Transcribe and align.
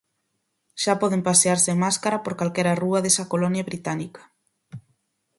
Xa 0.81 0.93
poden 1.01 1.21
pasear 1.29 1.59
sen 1.65 1.75
máscara 1.85 2.17
por 2.23 2.33
calquera 2.39 2.77
rúa 2.83 2.99
desa 3.05 3.29
colonia 3.31 3.67
británica. 3.69 4.21